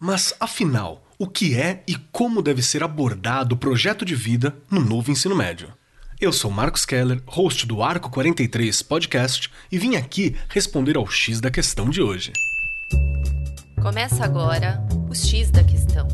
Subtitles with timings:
[0.00, 4.80] Mas afinal, o que é e como deve ser abordado o projeto de vida no
[4.80, 5.72] novo ensino médio?
[6.20, 11.40] Eu sou Marcos Keller, host do Arco 43 Podcast, e vim aqui responder ao X
[11.40, 12.32] da questão de hoje.
[13.82, 14.80] Começa agora
[15.10, 16.06] o X da questão.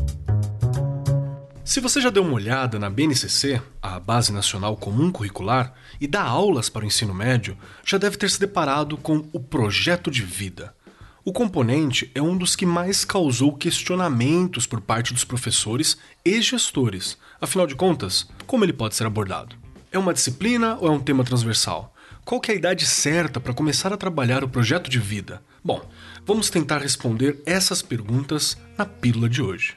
[1.63, 6.23] Se você já deu uma olhada na BNCC, a Base Nacional Comum Curricular, e dá
[6.23, 10.73] aulas para o ensino médio, já deve ter se deparado com o projeto de vida.
[11.27, 17.17] O componente é um dos que mais causou questionamentos por parte dos professores e gestores.
[17.41, 19.55] Afinal de contas, como ele pode ser abordado?
[19.91, 21.91] É uma disciplina ou é um tema transversal?
[22.23, 25.41] Qual é a idade certa para começar a trabalhar o projeto de vida?
[25.63, 25.83] Bom,
[26.27, 29.73] vamos tentar responder essas perguntas na pílula de hoje.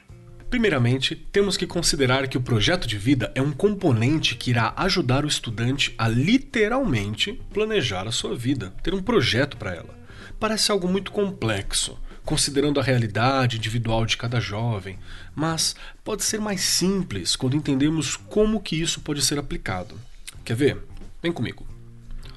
[0.51, 5.25] Primeiramente, temos que considerar que o projeto de vida é um componente que irá ajudar
[5.25, 9.97] o estudante a literalmente planejar a sua vida, ter um projeto para ela
[10.39, 14.97] parece algo muito complexo, considerando a realidade individual de cada jovem,
[15.35, 19.99] mas pode ser mais simples quando entendemos como que isso pode ser aplicado.
[20.45, 20.77] Quer ver?
[21.21, 21.67] Vem comigo.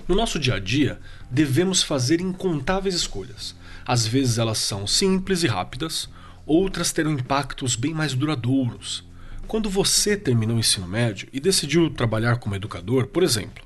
[0.09, 3.55] No nosso dia a dia, devemos fazer incontáveis escolhas.
[3.87, 6.09] Às vezes elas são simples e rápidas,
[6.45, 9.05] outras terão impactos bem mais duradouros.
[9.47, 13.63] Quando você terminou o ensino médio e decidiu trabalhar como educador, por exemplo,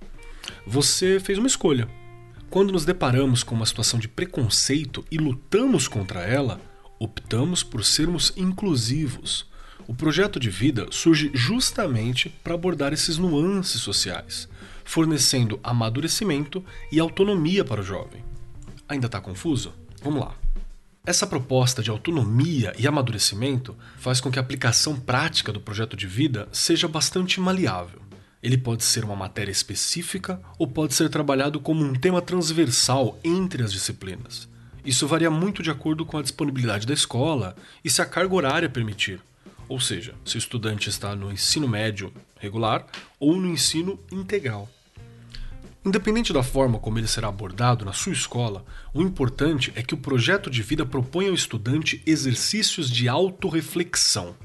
[0.66, 1.88] você fez uma escolha
[2.50, 6.60] quando nos deparamos com uma situação de preconceito e lutamos contra ela,
[6.98, 9.46] optamos por sermos inclusivos.
[9.86, 14.48] O projeto de vida surge justamente para abordar esses nuances sociais,
[14.84, 18.24] fornecendo amadurecimento e autonomia para o jovem.
[18.88, 19.72] Ainda está confuso?
[20.02, 20.34] Vamos lá.
[21.04, 26.06] Essa proposta de autonomia e amadurecimento faz com que a aplicação prática do projeto de
[26.06, 28.05] vida seja bastante maleável.
[28.46, 33.64] Ele pode ser uma matéria específica ou pode ser trabalhado como um tema transversal entre
[33.64, 34.48] as disciplinas.
[34.84, 38.68] Isso varia muito de acordo com a disponibilidade da escola e se a carga horária
[38.68, 39.20] permitir.
[39.68, 42.86] Ou seja, se o estudante está no ensino médio regular
[43.18, 44.70] ou no ensino integral.
[45.84, 49.98] Independente da forma como ele será abordado na sua escola, o importante é que o
[49.98, 54.36] projeto de vida proponha ao estudante exercícios de autorreflexão,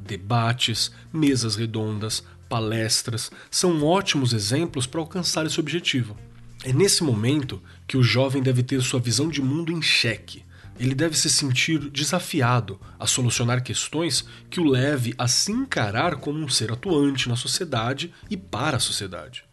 [0.00, 6.16] debates, mesas redondas, palestras são ótimos exemplos para alcançar esse objetivo.
[6.64, 10.44] É nesse momento que o jovem deve ter sua visão de mundo em xeque.
[10.78, 16.38] Ele deve se sentir desafiado a solucionar questões que o leve a se encarar como
[16.38, 19.44] um ser atuante na sociedade e para a sociedade.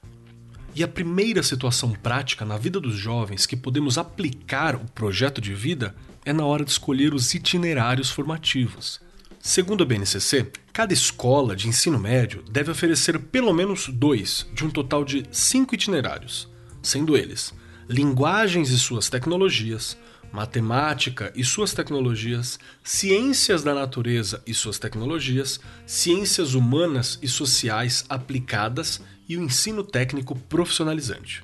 [0.74, 5.54] E a primeira situação prática na vida dos jovens que podemos aplicar o projeto de
[5.54, 9.02] vida é na hora de escolher os itinerários formativos.
[9.44, 14.70] Segundo a BNCC, cada escola de ensino médio deve oferecer pelo menos dois, de um
[14.70, 16.48] total de cinco itinerários,
[16.84, 17.52] sendo eles
[17.90, 19.98] linguagens e suas tecnologias,
[20.32, 29.02] matemática e suas tecnologias, ciências da natureza e suas tecnologias, ciências humanas e sociais aplicadas
[29.28, 31.44] e o ensino técnico profissionalizante.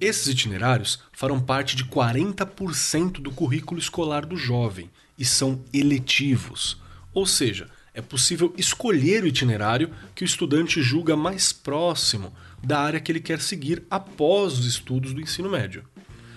[0.00, 4.88] Esses itinerários farão parte de 40% do currículo escolar do jovem
[5.18, 6.83] e são eletivos
[7.14, 12.98] ou seja, é possível escolher o itinerário que o estudante julga mais próximo da área
[12.98, 15.84] que ele quer seguir após os estudos do ensino médio.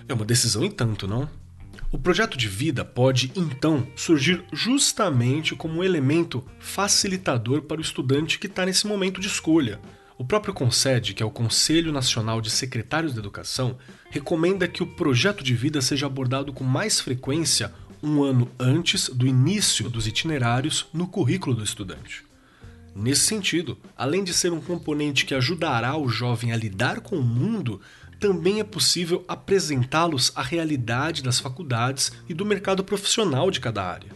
[0.07, 1.27] É uma decisão em tanto, não?
[1.91, 8.37] O projeto de vida pode, então, surgir justamente como um elemento facilitador para o estudante
[8.37, 9.79] que está nesse momento de escolha.
[10.17, 13.77] O próprio CONSED, que é o Conselho Nacional de Secretários de Educação,
[14.09, 17.73] recomenda que o projeto de vida seja abordado com mais frequência
[18.07, 22.23] um ano antes do início dos itinerários no currículo do estudante.
[22.95, 27.23] Nesse sentido, além de ser um componente que ajudará o jovem a lidar com o
[27.23, 27.81] mundo,
[28.19, 34.09] também é possível apresentá-los à realidade das faculdades e do mercado profissional de cada área.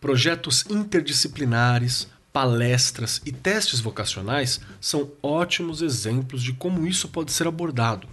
[0.00, 8.08] Projetos interdisciplinares, palestras e testes vocacionais são ótimos exemplos de como isso pode ser abordado.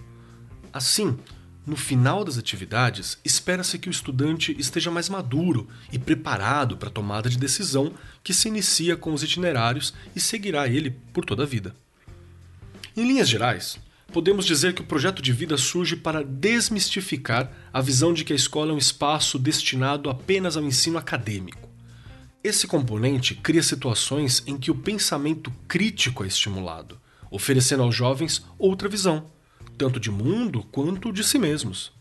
[0.72, 1.18] Assim,
[1.66, 6.92] no final das atividades, espera-se que o estudante esteja mais maduro e preparado para a
[6.92, 7.92] tomada de decisão
[8.22, 11.74] que se inicia com os itinerários e seguirá ele por toda a vida.
[12.96, 13.78] Em linhas gerais,
[14.12, 18.36] podemos dizer que o projeto de vida surge para desmistificar a visão de que a
[18.36, 21.68] escola é um espaço destinado apenas ao ensino acadêmico.
[22.44, 26.96] Esse componente cria situações em que o pensamento crítico é estimulado,
[27.28, 29.34] oferecendo aos jovens outra visão
[29.76, 31.92] tanto de mundo quanto de si mesmos.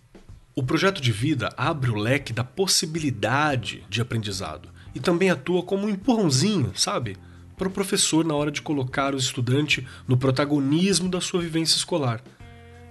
[0.56, 5.86] O projeto de vida abre o leque da possibilidade de aprendizado e também atua como
[5.86, 7.18] um empurrãozinho, sabe?
[7.57, 12.24] Para o professor na hora de colocar o estudante no protagonismo da sua vivência escolar.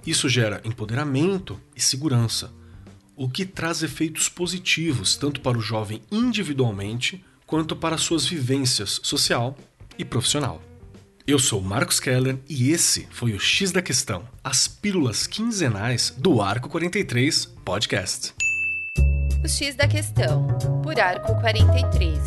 [0.07, 2.53] Isso gera empoderamento e segurança.
[3.17, 9.57] o que traz efeitos positivos tanto para o jovem individualmente quanto para suas vivências social
[9.97, 10.61] e profissional.
[11.27, 16.43] Eu sou Marcos Keller e esse foi o X da Questão, as pílulas quinzenais do
[16.43, 18.35] Arco 43 Podcast.
[19.43, 20.47] O X da Questão,
[20.83, 22.21] por Arco 43,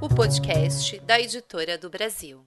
[0.00, 2.46] o podcast da editora do Brasil.